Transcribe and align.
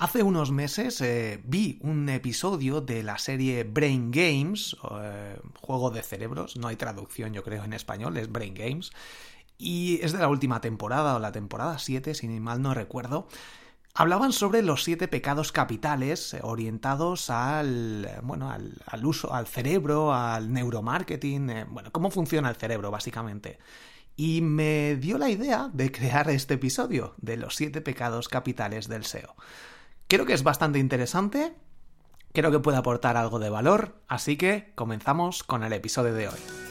Hace 0.00 0.22
unos 0.22 0.52
meses 0.52 1.00
eh, 1.00 1.42
vi 1.44 1.80
un 1.82 2.08
episodio 2.08 2.80
de 2.80 3.02
la 3.02 3.18
serie 3.18 3.64
Brain 3.64 4.12
Games, 4.12 4.76
eh, 4.92 5.40
juego 5.60 5.90
de 5.90 6.04
cerebros, 6.04 6.56
no 6.56 6.68
hay 6.68 6.76
traducción 6.76 7.34
yo 7.34 7.42
creo 7.42 7.64
en 7.64 7.72
español, 7.72 8.16
es 8.16 8.30
Brain 8.30 8.54
Games, 8.54 8.92
y 9.58 9.98
es 10.00 10.12
de 10.12 10.20
la 10.20 10.28
última 10.28 10.60
temporada 10.60 11.16
o 11.16 11.18
la 11.18 11.32
temporada 11.32 11.80
7, 11.80 12.14
si 12.14 12.28
mal 12.28 12.62
no 12.62 12.74
recuerdo. 12.74 13.26
Hablaban 13.92 14.32
sobre 14.32 14.62
los 14.62 14.84
siete 14.84 15.08
pecados 15.08 15.50
capitales 15.50 16.32
eh, 16.32 16.38
orientados 16.44 17.28
al, 17.28 18.08
bueno, 18.22 18.52
al, 18.52 19.04
uso, 19.04 19.34
al 19.34 19.48
cerebro, 19.48 20.14
al 20.14 20.52
neuromarketing, 20.52 21.64
bueno, 21.70 21.90
cómo 21.90 22.12
funciona 22.12 22.50
el 22.50 22.54
cerebro 22.56 22.92
básicamente 22.92 23.58
y 24.14 24.42
me 24.42 24.94
dio 24.96 25.18
la 25.18 25.28
idea 25.28 25.70
de 25.72 25.90
crear 25.90 26.30
este 26.30 26.54
episodio 26.54 27.14
de 27.18 27.36
los 27.36 27.56
siete 27.56 27.80
pecados 27.80 28.28
capitales 28.28 28.86
del 28.86 29.04
SEO. 29.04 29.34
Creo 30.08 30.24
que 30.24 30.32
es 30.32 30.42
bastante 30.42 30.78
interesante, 30.78 31.54
creo 32.32 32.50
que 32.50 32.60
puede 32.60 32.78
aportar 32.78 33.18
algo 33.18 33.38
de 33.38 33.50
valor, 33.50 34.00
así 34.08 34.38
que 34.38 34.72
comenzamos 34.74 35.44
con 35.44 35.62
el 35.64 35.74
episodio 35.74 36.14
de 36.14 36.28
hoy. 36.28 36.67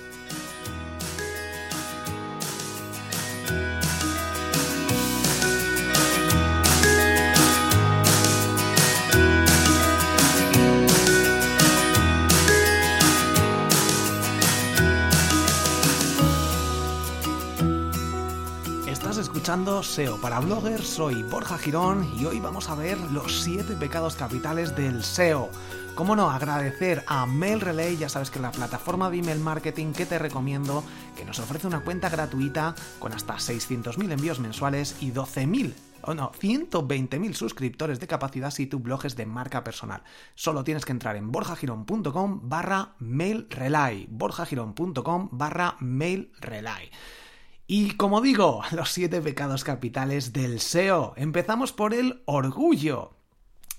SEO 19.47 20.19
para 20.19 20.41
bloggers, 20.41 20.85
soy 20.85 21.23
Borja 21.23 21.57
Girón 21.57 22.05
y 22.19 22.25
hoy 22.25 22.41
vamos 22.41 22.69
a 22.69 22.75
ver 22.75 22.99
los 23.11 23.43
7 23.43 23.75
pecados 23.75 24.17
capitales 24.17 24.75
del 24.75 25.05
SEO. 25.05 25.49
Cómo 25.95 26.17
no, 26.17 26.29
agradecer 26.29 27.05
a 27.07 27.25
Mail 27.25 27.61
Relay, 27.61 27.95
ya 27.95 28.09
sabes 28.09 28.29
que 28.29 28.39
es 28.39 28.41
la 28.41 28.51
plataforma 28.51 29.09
de 29.09 29.19
email 29.19 29.39
marketing 29.39 29.93
que 29.93 30.05
te 30.05 30.19
recomiendo, 30.19 30.83
que 31.15 31.23
nos 31.23 31.39
ofrece 31.39 31.65
una 31.65 31.79
cuenta 31.79 32.09
gratuita 32.09 32.75
con 32.99 33.13
hasta 33.13 33.35
600.000 33.35 34.11
envíos 34.11 34.41
mensuales 34.41 34.97
y 34.99 35.13
12.000 35.13 35.73
o 36.01 36.13
no, 36.13 36.33
120.000 36.33 37.33
suscriptores 37.33 38.01
de 38.01 38.07
capacidad 38.07 38.51
si 38.51 38.67
tu 38.67 38.79
blog 38.79 39.05
es 39.05 39.15
de 39.15 39.25
marca 39.25 39.63
personal. 39.63 40.03
Solo 40.35 40.65
tienes 40.65 40.83
que 40.83 40.91
entrar 40.91 41.15
en 41.15 41.31
borjagirón.com 41.31 42.49
barra 42.49 42.95
mailrelay, 42.99 44.07
borjagirón.com 44.09 45.29
barra 45.31 45.77
mailrelay. 45.79 46.91
Y 47.67 47.91
como 47.97 48.21
digo, 48.21 48.61
los 48.71 48.91
siete 48.91 49.21
pecados 49.21 49.63
capitales 49.65 50.31
del 50.31 50.61
SEO. 50.61 51.13
Empezamos 51.17 51.73
por 51.73 51.93
el 51.93 52.23
orgullo. 52.25 53.11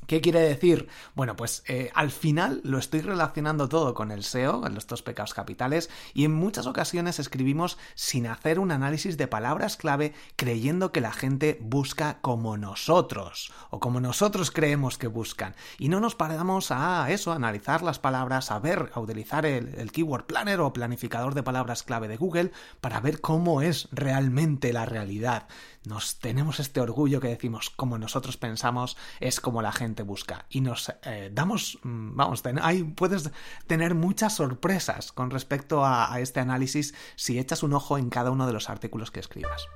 ¿Qué 0.09 0.23
quiere 0.23 0.41
decir? 0.41 0.89
Bueno, 1.14 1.37
pues 1.37 1.62
eh, 1.69 1.91
al 1.95 2.11
final 2.11 2.62
lo 2.64 2.78
estoy 2.78 3.03
relacionando 3.03 3.69
todo 3.69 3.92
con 3.92 4.11
el 4.11 4.25
SEO, 4.25 4.62
con 4.62 4.75
los 4.75 4.87
dos 4.87 5.03
pecados 5.03 5.34
capitales, 5.34 5.91
y 6.15 6.25
en 6.25 6.33
muchas 6.33 6.67
ocasiones 6.67 7.19
escribimos 7.19 7.77
sin 7.95 8.27
hacer 8.27 8.59
un 8.59 8.70
análisis 8.70 9.19
de 9.19 9.27
palabras 9.28 9.77
clave 9.77 10.15
creyendo 10.37 10.92
que 10.92 11.03
la 11.03 11.12
gente 11.12 11.59
busca 11.61 12.20
como 12.23 12.56
nosotros, 12.56 13.53
o 13.69 13.81
como 13.81 14.00
nosotros 14.00 14.50
creemos 14.50 14.97
que 14.97 15.09
buscan. 15.09 15.55
Y 15.78 15.91
no 15.91 16.00
nos 16.00 16.15
paramos 16.15 16.70
a 16.70 17.11
eso, 17.11 17.31
a 17.31 17.37
analizar 17.37 17.83
las 17.83 17.98
palabras, 17.98 18.50
a 18.50 18.61
ver, 18.61 18.91
a 18.95 19.00
utilizar 19.00 19.45
el, 19.45 19.75
el 19.75 19.93
Keyword 19.93 20.25
Planner 20.25 20.61
o 20.61 20.72
planificador 20.72 21.34
de 21.34 21.43
palabras 21.43 21.83
clave 21.83 22.09
de 22.09 22.17
Google 22.17 22.53
para 22.81 23.00
ver 23.00 23.20
cómo 23.20 23.61
es 23.61 23.89
realmente 23.93 24.72
la 24.72 24.87
realidad 24.87 25.48
nos 25.89 26.19
tenemos 26.19 26.61
este 26.61 26.81
orgullo 26.81 27.20
que 27.20 27.28
decimos 27.28 27.70
como 27.70 27.98
nosotros 27.98 28.36
pensamos 28.36 28.97
es 29.20 29.41
como 29.41 29.62
la 29.62 29.72
gente 29.72 30.03
busca. 30.03 30.47
Y 30.48 30.61
nos 30.61 30.92
eh, 31.03 31.31
damos 31.33 31.78
mm, 31.83 32.17
vamos 32.17 32.42
ahí 32.62 32.84
puedes 32.84 33.31
tener 33.67 33.94
muchas 33.94 34.34
sorpresas 34.36 35.12
con 35.12 35.31
respecto 35.31 35.84
a 35.84 36.20
este 36.20 36.41
análisis 36.41 36.94
si 37.16 37.38
echas 37.38 37.62
un 37.62 37.72
ojo 37.72 37.99
en 37.99 38.10
cada 38.10 38.31
uno 38.31 38.47
de 38.47 38.53
los 38.53 38.71
artículos 38.71 39.10
que 39.10 39.21
escribas 39.21 39.66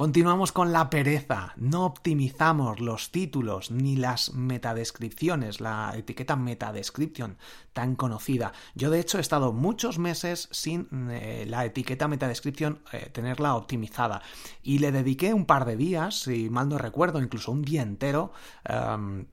Continuamos 0.00 0.50
con 0.50 0.72
la 0.72 0.88
pereza. 0.88 1.52
No 1.58 1.84
optimizamos 1.84 2.80
los 2.80 3.10
títulos 3.10 3.70
ni 3.70 3.96
las 3.96 4.32
metadescripciones, 4.32 5.60
la 5.60 5.92
etiqueta 5.94 6.36
metadescription 6.36 7.36
tan 7.74 7.96
conocida. 7.96 8.54
Yo 8.74 8.88
de 8.88 8.98
hecho 8.98 9.18
he 9.18 9.20
estado 9.20 9.52
muchos 9.52 9.98
meses 9.98 10.48
sin 10.52 10.88
eh, 11.10 11.44
la 11.46 11.66
etiqueta 11.66 12.08
metadescription 12.08 12.80
eh, 12.92 13.10
tenerla 13.12 13.54
optimizada 13.56 14.22
y 14.62 14.78
le 14.78 14.90
dediqué 14.90 15.34
un 15.34 15.44
par 15.44 15.66
de 15.66 15.76
días, 15.76 16.20
si 16.20 16.48
mal 16.48 16.70
no 16.70 16.78
recuerdo, 16.78 17.20
incluso 17.20 17.52
un 17.52 17.60
día 17.60 17.82
entero. 17.82 18.32
Em, 18.64 19.26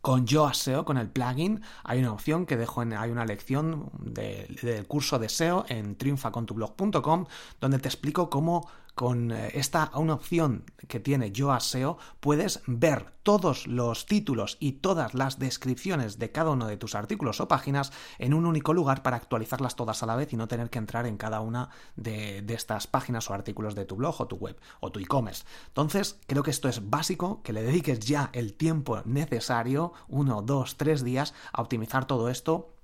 con 0.00 0.26
Yoa 0.26 0.52
SEO, 0.52 0.84
con 0.84 0.98
el 0.98 1.08
plugin, 1.10 1.62
hay 1.84 2.00
una 2.00 2.12
opción 2.12 2.44
que 2.44 2.56
dejo 2.56 2.82
en, 2.82 2.92
hay 2.92 3.10
una 3.10 3.24
lección 3.24 3.88
del 4.00 4.84
curso 4.88 5.20
de 5.20 5.28
SEO 5.28 5.64
en 5.68 5.94
triunfacontublog.com 5.94 7.26
donde 7.60 7.78
te 7.78 7.88
explico 7.88 8.28
cómo 8.28 8.68
con 8.94 9.32
eh, 9.32 9.50
esta 9.54 9.90
una 9.94 10.14
opción 10.14 10.64
que 10.88 11.00
tiene 11.00 11.32
Yoa 11.32 11.60
SEO 11.60 11.98
puedes 12.20 12.62
ver 12.66 13.12
todos 13.22 13.66
los 13.66 14.06
títulos 14.06 14.56
y 14.60 14.72
todas 14.72 15.14
las 15.14 15.38
descripciones 15.38 16.18
de 16.18 16.32
cada 16.32 16.50
uno 16.50 16.66
de 16.66 16.76
tus 16.76 16.94
artículos 16.94 17.40
o 17.40 17.48
páginas 17.48 17.92
en 18.18 18.34
un 18.34 18.46
único 18.46 18.74
lugar 18.74 19.02
para 19.02 19.16
actualizarlas 19.16 19.76
todas 19.76 20.02
a 20.02 20.06
la 20.06 20.16
vez 20.16 20.32
y 20.32 20.36
no 20.36 20.48
tener 20.48 20.70
que 20.70 20.78
entrar 20.78 21.06
en 21.06 21.16
cada 21.16 21.40
una 21.40 21.70
de, 21.96 22.42
de 22.42 22.54
estas 22.54 22.86
páginas 22.86 23.30
o 23.30 23.34
artículos 23.34 23.74
de 23.74 23.84
tu 23.84 23.96
blog 23.96 24.20
o 24.20 24.26
tu 24.26 24.36
web 24.36 24.58
o 24.80 24.90
tu 24.90 25.00
e-commerce. 25.00 25.44
Entonces, 25.68 26.20
creo 26.26 26.42
que 26.42 26.50
esto 26.50 26.68
es 26.68 26.90
básico, 26.90 27.42
que 27.42 27.52
le 27.52 27.62
dediques 27.62 28.00
ya 28.00 28.30
el 28.32 28.54
tiempo 28.54 29.02
necesario, 29.04 29.92
uno, 30.08 30.42
dos, 30.42 30.76
tres 30.76 31.04
días, 31.04 31.34
a 31.52 31.62
optimizar 31.62 32.06
todo 32.06 32.28
esto. 32.28 32.74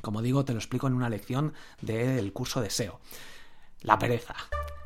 Como 0.00 0.22
digo, 0.22 0.44
te 0.44 0.52
lo 0.52 0.58
explico 0.58 0.86
en 0.86 0.94
una 0.94 1.08
lección 1.08 1.54
del 1.80 2.32
curso 2.32 2.60
de 2.60 2.70
SEO. 2.70 3.00
La 3.82 3.98
pereza. 3.98 4.34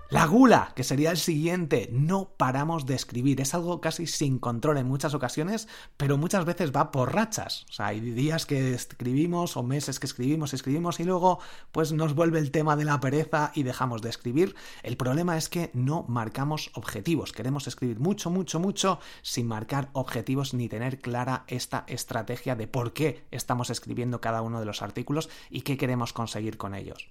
La 0.08 0.24
gula, 0.24 0.70
que 0.76 0.84
sería 0.84 1.10
el 1.10 1.16
siguiente, 1.16 1.88
no 1.90 2.30
paramos 2.36 2.86
de 2.86 2.94
escribir. 2.94 3.40
Es 3.40 3.54
algo 3.54 3.80
casi 3.80 4.06
sin 4.06 4.38
control 4.38 4.78
en 4.78 4.86
muchas 4.86 5.14
ocasiones, 5.14 5.66
pero 5.96 6.16
muchas 6.16 6.44
veces 6.44 6.70
va 6.70 6.92
por 6.92 7.12
rachas. 7.12 7.66
O 7.70 7.72
sea, 7.72 7.86
hay 7.86 8.00
días 8.00 8.46
que 8.46 8.72
escribimos 8.72 9.56
o 9.56 9.64
meses 9.64 9.98
que 9.98 10.06
escribimos, 10.06 10.54
escribimos 10.54 11.00
y 11.00 11.04
luego 11.04 11.40
pues 11.72 11.90
nos 11.90 12.14
vuelve 12.14 12.38
el 12.38 12.52
tema 12.52 12.76
de 12.76 12.84
la 12.84 13.00
pereza 13.00 13.50
y 13.52 13.64
dejamos 13.64 14.00
de 14.00 14.10
escribir. 14.10 14.54
El 14.84 14.96
problema 14.96 15.36
es 15.36 15.48
que 15.48 15.72
no 15.74 16.04
marcamos 16.06 16.70
objetivos. 16.74 17.32
Queremos 17.32 17.66
escribir 17.66 17.98
mucho, 17.98 18.30
mucho, 18.30 18.60
mucho 18.60 19.00
sin 19.22 19.48
marcar 19.48 19.88
objetivos 19.92 20.54
ni 20.54 20.68
tener 20.68 21.00
clara 21.00 21.42
esta 21.48 21.82
estrategia 21.88 22.54
de 22.54 22.68
por 22.68 22.92
qué 22.92 23.24
estamos 23.32 23.70
escribiendo 23.70 24.20
cada 24.20 24.42
uno 24.42 24.60
de 24.60 24.66
los 24.66 24.82
artículos 24.82 25.28
y 25.50 25.62
qué 25.62 25.76
queremos 25.76 26.12
conseguir 26.12 26.58
con 26.58 26.76
ellos. 26.76 27.10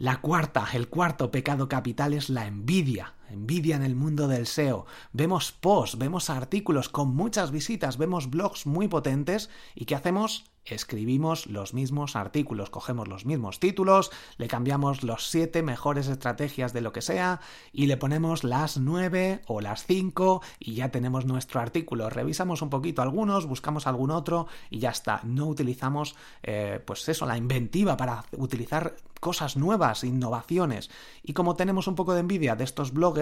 La 0.00 0.22
cuarta, 0.22 0.66
el 0.72 0.88
cuarto 0.88 1.30
pecado 1.30 1.68
capital 1.68 2.14
es 2.14 2.30
la 2.30 2.46
envidia 2.46 3.16
envidia 3.30 3.76
en 3.76 3.82
el 3.82 3.94
mundo 3.94 4.28
del 4.28 4.46
SEO. 4.46 4.86
Vemos 5.12 5.52
posts, 5.52 5.98
vemos 5.98 6.30
artículos 6.30 6.88
con 6.88 7.14
muchas 7.14 7.50
visitas, 7.50 7.96
vemos 7.96 8.30
blogs 8.30 8.66
muy 8.66 8.88
potentes 8.88 9.50
y 9.74 9.84
¿qué 9.84 9.94
hacemos? 9.94 10.50
Escribimos 10.64 11.46
los 11.46 11.72
mismos 11.72 12.16
artículos, 12.16 12.70
cogemos 12.70 13.08
los 13.08 13.24
mismos 13.24 13.60
títulos, 13.60 14.10
le 14.36 14.46
cambiamos 14.46 15.02
los 15.02 15.28
siete 15.28 15.62
mejores 15.62 16.06
estrategias 16.06 16.72
de 16.72 16.82
lo 16.82 16.92
que 16.92 17.00
sea 17.00 17.40
y 17.72 17.86
le 17.86 17.96
ponemos 17.96 18.44
las 18.44 18.76
nueve 18.76 19.40
o 19.46 19.60
las 19.60 19.86
cinco 19.86 20.42
y 20.58 20.74
ya 20.74 20.90
tenemos 20.90 21.24
nuestro 21.24 21.60
artículo. 21.60 22.10
Revisamos 22.10 22.60
un 22.62 22.70
poquito 22.70 23.00
algunos, 23.00 23.46
buscamos 23.46 23.86
algún 23.86 24.10
otro 24.10 24.46
y 24.68 24.80
ya 24.80 24.90
está. 24.90 25.22
No 25.24 25.46
utilizamos, 25.46 26.14
eh, 26.42 26.80
pues 26.84 27.08
eso, 27.08 27.26
la 27.26 27.38
inventiva 27.38 27.96
para 27.96 28.24
utilizar 28.36 28.96
cosas 29.18 29.56
nuevas, 29.56 30.02
innovaciones. 30.02 30.90
Y 31.22 31.34
como 31.34 31.54
tenemos 31.54 31.86
un 31.86 31.94
poco 31.94 32.14
de 32.14 32.20
envidia 32.20 32.56
de 32.56 32.64
estos 32.64 32.92
blogs, 32.92 33.19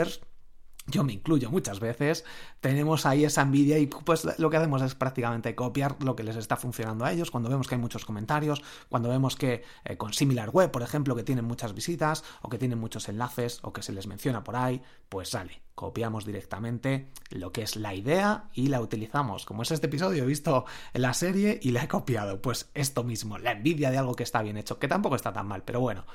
yo 0.89 1.05
me 1.05 1.13
incluyo 1.13 1.51
muchas 1.51 1.81
veces, 1.81 2.25
tenemos 2.61 3.05
ahí 3.05 3.25
esa 3.25 3.43
envidia 3.43 3.79
y 3.79 3.87
pues 3.87 4.27
lo 4.39 4.51
que 4.51 4.57
hacemos 4.57 4.81
es 4.83 4.95
prácticamente 4.95 5.55
copiar 5.55 5.97
lo 6.03 6.17
que 6.17 6.23
les 6.23 6.37
está 6.37 6.57
funcionando 6.57 7.05
a 7.05 7.13
ellos 7.13 7.31
cuando 7.31 7.51
vemos 7.51 7.69
que 7.69 7.75
hay 7.75 7.81
muchos 7.81 8.07
comentarios, 8.07 8.63
cuando 8.89 9.11
vemos 9.11 9.37
que 9.37 9.63
eh, 9.85 9.97
con 9.97 10.15
Similar 10.15 10.51
Web, 10.51 10.71
por 10.71 10.83
ejemplo, 10.83 11.15
que 11.15 11.23
tienen 11.23 11.45
muchas 11.45 11.75
visitas 11.75 12.25
o 12.41 12.49
que 12.49 12.59
tienen 12.59 12.79
muchos 12.79 13.09
enlaces 13.09 13.61
o 13.63 13.73
que 13.73 13.83
se 13.83 13.93
les 13.93 14.07
menciona 14.07 14.43
por 14.43 14.57
ahí, 14.57 14.81
pues 15.11 15.29
sale, 15.29 15.61
copiamos 15.75 16.25
directamente 16.25 17.11
lo 17.31 17.53
que 17.53 17.63
es 17.63 17.77
la 17.77 17.95
idea 17.95 18.49
y 18.55 18.69
la 18.69 18.81
utilizamos. 18.81 19.45
Como 19.45 19.63
es 19.63 19.71
este 19.71 19.89
episodio, 19.89 20.25
he 20.25 20.27
visto 20.27 20.65
la 20.95 21.13
serie 21.13 21.61
y 21.63 21.73
la 21.73 21.85
he 21.85 21.89
copiado, 21.89 22.41
pues 22.41 22.71
esto 22.73 23.05
mismo, 23.05 23.37
la 23.39 23.53
envidia 23.53 23.91
de 23.91 23.99
algo 23.99 24.15
que 24.15 24.23
está 24.23 24.41
bien 24.43 24.57
hecho, 24.57 24.79
que 24.79 24.89
tampoco 24.89 25.17
está 25.17 25.35
tan 25.35 25.47
mal, 25.47 25.65
pero 25.65 25.81
bueno. 25.81 26.07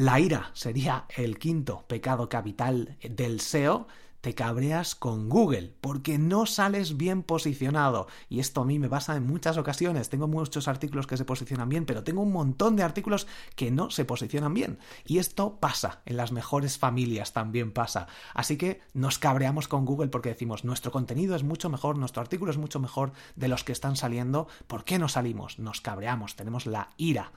La 0.00 0.18
ira 0.18 0.50
sería 0.54 1.04
el 1.14 1.38
quinto 1.38 1.84
pecado 1.86 2.30
capital 2.30 2.96
del 3.02 3.38
SEO. 3.38 3.86
te 4.22 4.34
cabreas 4.34 4.94
con 4.94 5.28
Google 5.28 5.74
porque 5.82 6.16
no 6.16 6.46
sales 6.46 6.96
bien 6.96 7.22
posicionado. 7.22 8.06
Y 8.30 8.40
esto 8.40 8.62
a 8.62 8.64
mí 8.64 8.78
me 8.78 8.88
pasa 8.88 9.14
en 9.14 9.26
muchas 9.26 9.58
ocasiones. 9.58 10.08
Tengo 10.08 10.26
muchos 10.26 10.68
artículos 10.68 11.06
que 11.06 11.18
se 11.18 11.26
posicionan 11.26 11.68
bien, 11.68 11.84
pero 11.84 12.02
tengo 12.02 12.22
un 12.22 12.32
montón 12.32 12.76
de 12.76 12.82
artículos 12.82 13.26
que 13.56 13.70
no 13.70 13.90
se 13.90 14.06
posicionan 14.06 14.54
bien. 14.54 14.78
Y 15.04 15.18
esto 15.18 15.58
pasa, 15.60 16.00
en 16.06 16.16
las 16.16 16.32
mejores 16.32 16.78
familias 16.78 17.34
también 17.34 17.70
pasa. 17.70 18.06
Así 18.32 18.56
que 18.56 18.80
nos 18.94 19.18
cabreamos 19.18 19.68
con 19.68 19.84
Google 19.84 20.08
porque 20.08 20.30
decimos, 20.30 20.64
nuestro 20.64 20.92
contenido 20.92 21.36
es 21.36 21.42
mucho 21.42 21.68
mejor, 21.68 21.98
nuestro 21.98 22.22
artículo 22.22 22.52
es 22.52 22.56
mucho 22.56 22.80
mejor 22.80 23.12
de 23.36 23.48
los 23.48 23.64
que 23.64 23.72
están 23.72 23.96
saliendo. 23.96 24.48
¿Por 24.66 24.84
qué 24.84 24.98
no 24.98 25.10
salimos? 25.10 25.58
Nos 25.58 25.82
cabreamos, 25.82 26.36
tenemos 26.36 26.64
la 26.64 26.88
ira 26.96 27.32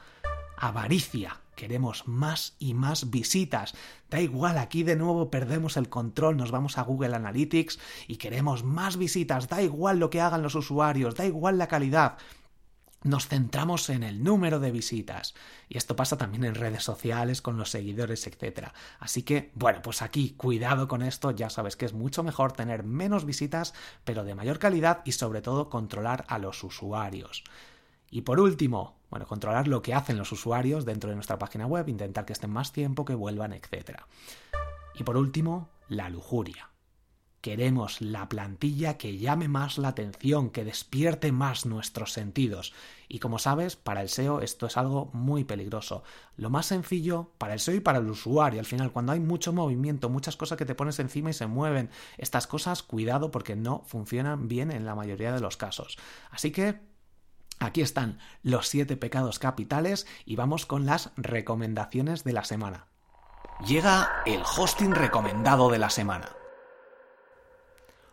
avaricia. 0.68 1.42
Queremos 1.56 2.08
más 2.08 2.56
y 2.58 2.74
más 2.74 3.12
visitas. 3.12 3.76
Da 4.10 4.22
igual, 4.22 4.58
aquí 4.58 4.84
de 4.84 4.96
nuevo 4.96 5.30
perdemos 5.30 5.76
el 5.78 5.90
control, 5.90 6.38
nos 6.38 6.52
vamos 6.52 6.78
a 6.78 6.84
Google 6.84 7.16
Analytics 7.16 7.80
y 8.08 8.16
queremos 8.16 8.64
más 8.64 8.98
visitas. 8.98 9.50
Da 9.50 9.62
igual 9.62 10.00
lo 10.00 10.10
que 10.10 10.22
hagan 10.22 10.42
los 10.42 10.56
usuarios, 10.56 11.16
da 11.16 11.26
igual 11.26 11.58
la 11.58 11.68
calidad. 11.68 12.18
Nos 13.04 13.28
centramos 13.28 13.90
en 13.90 14.04
el 14.04 14.24
número 14.24 14.62
de 14.62 14.72
visitas. 14.72 15.36
Y 15.68 15.78
esto 15.78 15.98
pasa 15.98 16.18
también 16.18 16.46
en 16.46 16.56
redes 16.56 16.84
sociales, 16.84 17.42
con 17.42 17.58
los 17.58 17.70
seguidores, 17.70 18.26
etc. 18.26 18.70
Así 19.00 19.24
que, 19.24 19.52
bueno, 19.56 19.82
pues 19.82 20.02
aquí, 20.02 20.36
cuidado 20.38 20.88
con 20.88 21.02
esto, 21.02 21.32
ya 21.32 21.50
sabes 21.50 21.76
que 21.76 21.86
es 21.86 21.92
mucho 21.92 22.24
mejor 22.24 22.54
tener 22.54 22.84
menos 22.84 23.26
visitas, 23.26 23.74
pero 24.06 24.24
de 24.24 24.36
mayor 24.36 24.60
calidad 24.60 25.02
y 25.04 25.12
sobre 25.12 25.42
todo 25.42 25.70
controlar 25.70 26.24
a 26.30 26.40
los 26.40 26.64
usuarios. 26.64 27.44
Y 28.10 28.22
por 28.22 28.40
último, 28.40 28.96
bueno, 29.14 29.28
controlar 29.28 29.68
lo 29.68 29.84
que 29.84 29.94
hacen 29.94 30.18
los 30.18 30.32
usuarios 30.32 30.86
dentro 30.86 31.12
de 31.12 31.16
nuestra 31.16 31.38
página 31.38 31.68
web, 31.68 31.88
intentar 31.88 32.26
que 32.26 32.34
estén 32.34 32.50
más 32.50 32.72
tiempo, 32.72 33.06
que 33.06 33.14
vuelvan, 33.14 33.54
etc. 33.54 34.00
Y 34.96 35.04
por 35.04 35.18
último, 35.18 35.70
la 35.88 36.10
lujuria. 36.10 36.72
Queremos 37.40 38.02
la 38.02 38.28
plantilla 38.28 38.98
que 38.98 39.20
llame 39.20 39.48
más 39.48 39.78
la 39.78 39.90
atención, 39.90 40.50
que 40.50 40.66
despierte 40.66 41.32
más 41.32 41.68
nuestros 41.68 42.12
sentidos. 42.12 42.74
Y 43.08 43.20
como 43.20 43.38
sabes, 43.38 43.76
para 43.76 44.02
el 44.02 44.10
SEO 44.10 44.42
esto 44.42 44.66
es 44.66 44.78
algo 44.78 45.12
muy 45.14 45.44
peligroso. 45.44 46.02
Lo 46.36 46.50
más 46.50 46.66
sencillo 46.66 47.34
para 47.38 47.54
el 47.54 47.60
SEO 47.60 47.76
y 47.76 47.82
para 47.82 48.00
el 48.00 48.10
usuario. 48.10 48.62
Al 48.62 48.66
final, 48.66 48.92
cuando 48.92 49.12
hay 49.12 49.20
mucho 49.20 49.54
movimiento, 49.54 50.10
muchas 50.10 50.38
cosas 50.38 50.58
que 50.58 50.66
te 50.66 50.74
pones 50.74 50.98
encima 50.98 51.30
y 51.30 51.34
se 51.34 51.46
mueven, 51.46 51.92
estas 52.18 52.48
cosas, 52.48 52.82
cuidado 52.82 53.30
porque 53.30 53.56
no 53.56 53.84
funcionan 53.86 54.48
bien 54.48 54.72
en 54.72 54.86
la 54.86 54.96
mayoría 54.96 55.32
de 55.32 55.40
los 55.42 55.56
casos. 55.56 56.00
Así 56.32 56.50
que 56.50 56.93
Aquí 57.60 57.82
están 57.82 58.20
los 58.42 58.68
siete 58.68 58.98
pecados 58.98 59.40
capitales 59.40 60.06
y 60.26 60.36
vamos 60.36 60.66
con 60.66 60.86
las 60.86 61.12
recomendaciones 61.16 62.24
de 62.24 62.34
la 62.34 62.44
semana. 62.44 62.88
Llega 63.66 64.24
el 64.26 64.42
hosting 64.42 64.92
recomendado 64.92 65.70
de 65.70 65.80
la 65.80 65.90
semana. 65.90 66.36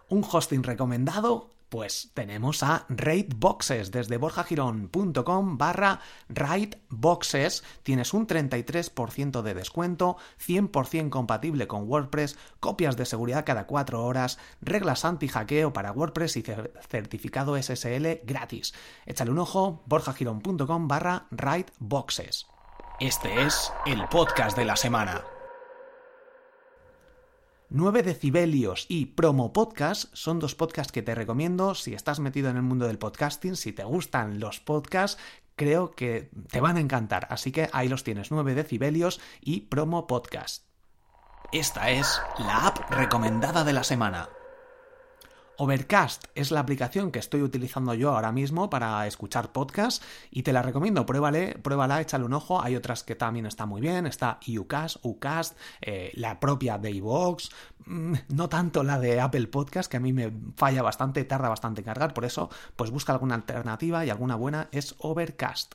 Un 0.08 0.24
hosting 0.30 0.62
recomendado 0.62 1.50
pues 1.70 2.10
tenemos 2.14 2.62
a 2.62 2.84
Raidboxes 2.88 3.90
desde 3.90 4.18
borjagirón.com 4.18 5.56
barra 5.56 6.00
Raidboxes. 6.28 7.64
Tienes 7.82 8.12
un 8.12 8.26
33% 8.26 9.40
de 9.42 9.54
descuento, 9.54 10.16
100% 10.46 11.08
compatible 11.08 11.66
con 11.66 11.88
WordPress, 11.88 12.36
copias 12.58 12.96
de 12.96 13.06
seguridad 13.06 13.46
cada 13.46 13.66
4 13.66 14.04
horas, 14.04 14.38
reglas 14.60 15.04
anti-hackeo 15.04 15.72
para 15.72 15.92
WordPress 15.92 16.36
y 16.36 16.44
certificado 16.88 17.56
SSL 17.56 18.20
gratis. 18.24 18.74
Échale 19.06 19.30
un 19.30 19.38
ojo, 19.38 19.82
borjagirón.com 19.86 20.88
barra 20.88 21.26
Raidboxes. 21.30 22.46
Este 22.98 23.46
es 23.46 23.72
el 23.86 24.06
podcast 24.08 24.56
de 24.58 24.64
la 24.66 24.76
semana. 24.76 25.39
9 27.72 28.02
decibelios 28.02 28.86
y 28.88 29.06
Promo 29.06 29.52
Podcast 29.52 30.12
son 30.12 30.40
dos 30.40 30.56
podcasts 30.56 30.90
que 30.90 31.02
te 31.02 31.14
recomiendo 31.14 31.76
si 31.76 31.94
estás 31.94 32.18
metido 32.18 32.50
en 32.50 32.56
el 32.56 32.62
mundo 32.62 32.88
del 32.88 32.98
podcasting, 32.98 33.54
si 33.54 33.72
te 33.72 33.84
gustan 33.84 34.40
los 34.40 34.58
podcasts, 34.58 35.22
creo 35.54 35.92
que 35.92 36.30
te 36.50 36.60
van 36.60 36.78
a 36.78 36.80
encantar. 36.80 37.28
Así 37.30 37.52
que 37.52 37.70
ahí 37.72 37.88
los 37.88 38.02
tienes, 38.02 38.32
9 38.32 38.56
decibelios 38.56 39.20
y 39.40 39.60
Promo 39.62 40.08
Podcast. 40.08 40.64
Esta 41.52 41.90
es 41.90 42.20
la 42.38 42.66
app 42.66 42.90
recomendada 42.90 43.62
de 43.62 43.72
la 43.72 43.84
semana. 43.84 44.28
Overcast 45.62 46.24
es 46.34 46.50
la 46.50 46.60
aplicación 46.60 47.12
que 47.12 47.18
estoy 47.18 47.42
utilizando 47.42 47.92
yo 47.92 48.14
ahora 48.14 48.32
mismo 48.32 48.70
para 48.70 49.06
escuchar 49.06 49.52
podcasts 49.52 50.02
y 50.30 50.42
te 50.42 50.54
la 50.54 50.62
recomiendo. 50.62 51.04
Pruébale, 51.04 51.58
pruébala, 51.62 52.00
échale 52.00 52.24
un 52.24 52.32
ojo. 52.32 52.62
Hay 52.62 52.76
otras 52.76 53.02
que 53.02 53.14
también 53.14 53.44
están 53.44 53.68
muy 53.68 53.82
bien. 53.82 54.06
Está 54.06 54.40
Ucast, 54.58 54.96
Ucast, 55.02 55.58
eh, 55.82 56.12
la 56.14 56.40
propia 56.40 56.78
Daybox, 56.78 57.50
mm, 57.84 58.14
no 58.30 58.48
tanto 58.48 58.82
la 58.82 58.98
de 58.98 59.20
Apple 59.20 59.48
Podcast, 59.48 59.90
que 59.90 59.98
a 59.98 60.00
mí 60.00 60.14
me 60.14 60.32
falla 60.56 60.80
bastante, 60.80 61.22
tarda 61.24 61.50
bastante 61.50 61.82
en 61.82 61.84
cargar. 61.84 62.14
Por 62.14 62.24
eso, 62.24 62.48
pues 62.74 62.90
busca 62.90 63.12
alguna 63.12 63.34
alternativa 63.34 64.02
y 64.06 64.08
alguna 64.08 64.36
buena 64.36 64.68
es 64.72 64.94
Overcast. 65.00 65.74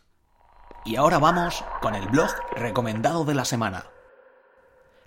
Y 0.84 0.96
ahora 0.96 1.20
vamos 1.20 1.64
con 1.84 1.94
el 1.94 2.08
blog 2.08 2.32
recomendado 2.56 3.24
de 3.24 3.36
la 3.36 3.46
semana. 3.46 3.86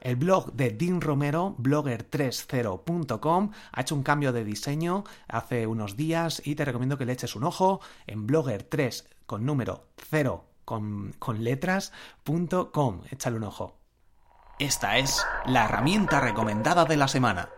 El 0.00 0.16
blog 0.16 0.52
de 0.52 0.70
Dean 0.70 1.00
Romero, 1.00 1.56
blogger30.com, 1.58 3.50
ha 3.72 3.80
hecho 3.80 3.94
un 3.94 4.02
cambio 4.02 4.32
de 4.32 4.44
diseño 4.44 5.04
hace 5.26 5.66
unos 5.66 5.96
días 5.96 6.40
y 6.44 6.54
te 6.54 6.64
recomiendo 6.64 6.98
que 6.98 7.06
le 7.06 7.12
eches 7.12 7.34
un 7.36 7.44
ojo 7.44 7.80
en 8.06 8.26
blogger3 8.26 9.04
con 9.26 9.44
número 9.44 9.86
0 10.10 10.44
con, 10.64 11.14
con 11.18 11.42
letras.com. 11.42 13.02
Échale 13.10 13.36
un 13.36 13.44
ojo. 13.44 13.76
Esta 14.58 14.98
es 14.98 15.24
la 15.46 15.64
herramienta 15.64 16.20
recomendada 16.20 16.84
de 16.84 16.96
la 16.96 17.08
semana. 17.08 17.48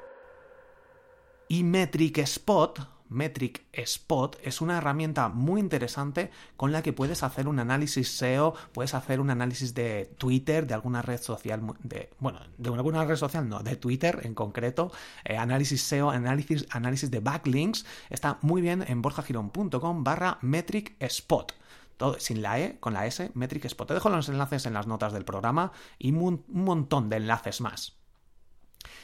Y 1.49 1.65
Metric 1.65 2.19
Spot 2.19 3.00
Metric 3.11 3.65
Spot 3.73 4.39
es 4.43 4.61
una 4.61 4.79
herramienta 4.79 5.29
muy 5.29 5.61
interesante 5.61 6.31
con 6.57 6.73
la 6.73 6.83
que 6.83 6.93
puedes 6.93 7.23
hacer 7.23 7.49
un 7.49 7.59
análisis 7.59 8.17
SEO, 8.17 8.55
puedes 8.73 8.95
hacer 8.95 9.21
un 9.21 9.31
análisis 9.31 9.75
de 9.75 10.15
Twitter, 10.17 10.67
de 10.67 10.75
alguna 10.75 11.03
red 11.03 11.21
social, 11.21 11.61
de, 11.83 12.11
bueno, 12.19 12.41
de 12.57 12.71
alguna 12.71 13.05
red 13.05 13.17
social 13.17 13.49
no, 13.49 13.61
de 13.61 13.77
Twitter 13.77 14.21
en 14.23 14.35
concreto, 14.35 14.93
eh, 15.25 15.37
análisis 15.37 15.83
SEO, 15.83 16.11
análisis, 16.11 16.67
análisis 16.71 17.11
de 17.11 17.21
backlinks, 17.21 17.85
está 18.09 18.39
muy 18.41 18.63
bien 18.63 18.85
en 18.87 19.03
borjagirón.com 19.03 20.05
barra 20.05 20.39
Metric 20.41 20.95
Spot. 21.01 21.53
Todo, 21.97 22.19
sin 22.19 22.41
la 22.41 22.59
E, 22.59 22.79
con 22.81 22.95
la 22.95 23.07
S, 23.07 23.31
Metric 23.35 23.67
Spot. 23.67 23.87
Te 23.87 23.93
dejo 23.93 24.09
los 24.09 24.31
enlaces 24.31 24.65
en 24.65 24.73
las 24.73 24.87
notas 24.87 25.13
del 25.13 25.27
programa 25.27 25.73
y 25.99 26.13
un 26.13 26.45
montón 26.49 27.11
de 27.11 27.17
enlaces 27.17 27.61
más. 27.61 28.00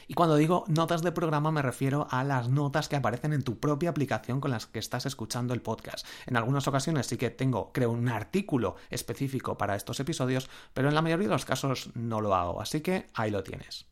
Y 0.07 0.13
cuando 0.13 0.35
digo 0.37 0.63
notas 0.67 1.01
de 1.01 1.11
programa 1.11 1.51
me 1.51 1.61
refiero 1.61 2.07
a 2.09 2.23
las 2.23 2.49
notas 2.49 2.87
que 2.87 2.95
aparecen 2.95 3.33
en 3.33 3.43
tu 3.43 3.59
propia 3.59 3.89
aplicación 3.89 4.39
con 4.39 4.51
las 4.51 4.65
que 4.65 4.79
estás 4.79 5.05
escuchando 5.05 5.53
el 5.53 5.61
podcast. 5.61 6.07
En 6.25 6.37
algunas 6.37 6.67
ocasiones 6.67 7.07
sí 7.07 7.17
que 7.17 7.29
tengo, 7.29 7.71
creo, 7.73 7.91
un 7.91 8.07
artículo 8.07 8.75
específico 8.89 9.57
para 9.57 9.75
estos 9.75 9.99
episodios, 9.99 10.49
pero 10.73 10.87
en 10.87 10.95
la 10.95 11.01
mayoría 11.01 11.27
de 11.27 11.33
los 11.33 11.45
casos 11.45 11.89
no 11.93 12.21
lo 12.21 12.33
hago, 12.35 12.61
así 12.61 12.81
que 12.81 13.07
ahí 13.13 13.31
lo 13.31 13.43
tienes. 13.43 13.87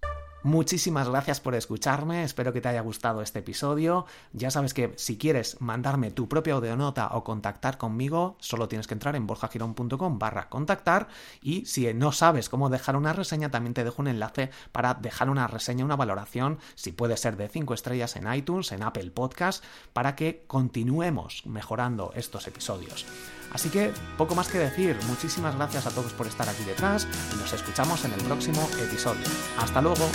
Muchísimas 0.45 1.09
gracias 1.09 1.39
por 1.39 1.55
escucharme, 1.55 2.23
espero 2.23 2.53
que 2.53 2.61
te 2.61 2.67
haya 2.69 2.81
gustado 2.81 3.23
este 3.23 3.39
episodio. 3.39 4.05
Ya 4.31 4.51
sabes 4.51 4.75
que 4.75 4.93
si 4.95 5.17
quieres 5.17 5.59
mandarme 5.59 6.11
tu 6.11 6.29
propia 6.29 6.53
audionota 6.53 7.07
o 7.13 7.23
contactar 7.23 7.79
conmigo, 7.79 8.37
solo 8.39 8.67
tienes 8.67 8.85
que 8.85 8.93
entrar 8.93 9.15
en 9.15 9.25
borjagirón.com 9.25 10.19
barra 10.19 10.47
contactar 10.47 11.07
y 11.41 11.65
si 11.65 11.91
no 11.95 12.11
sabes 12.11 12.47
cómo 12.47 12.69
dejar 12.69 12.95
una 12.95 13.11
reseña, 13.11 13.49
también 13.49 13.73
te 13.73 13.83
dejo 13.83 14.03
un 14.03 14.07
enlace 14.07 14.51
para 14.71 14.93
dejar 14.93 15.31
una 15.31 15.47
reseña, 15.47 15.83
una 15.83 15.95
valoración, 15.95 16.59
si 16.75 16.91
puede 16.91 17.17
ser 17.17 17.37
de 17.37 17.49
5 17.49 17.73
estrellas 17.73 18.15
en 18.15 18.31
iTunes, 18.31 18.71
en 18.71 18.83
Apple 18.83 19.09
Podcast, 19.09 19.63
para 19.93 20.15
que 20.15 20.43
continuemos 20.45 21.41
mejorando 21.47 22.11
estos 22.13 22.45
episodios. 22.45 23.07
Así 23.51 23.69
que 23.69 23.93
poco 24.17 24.35
más 24.35 24.49
que 24.49 24.59
decir, 24.59 24.95
muchísimas 25.07 25.55
gracias 25.55 25.87
a 25.87 25.91
todos 25.91 26.13
por 26.13 26.27
estar 26.27 26.47
aquí 26.47 26.63
detrás 26.65 27.07
y 27.33 27.37
nos 27.37 27.53
escuchamos 27.53 28.03
en 28.05 28.13
el 28.13 28.21
próximo 28.21 28.61
episodio. 28.79 29.23
Hasta 29.57 29.81
luego. 29.81 30.05